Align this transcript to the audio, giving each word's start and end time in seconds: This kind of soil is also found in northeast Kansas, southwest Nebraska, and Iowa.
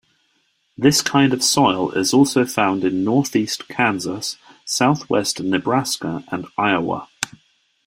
This 0.75 1.03
kind 1.03 1.31
of 1.31 1.43
soil 1.43 1.91
is 1.91 2.11
also 2.11 2.43
found 2.43 2.83
in 2.83 3.03
northeast 3.03 3.67
Kansas, 3.67 4.35
southwest 4.65 5.39
Nebraska, 5.39 6.23
and 6.29 6.47
Iowa. 6.57 7.07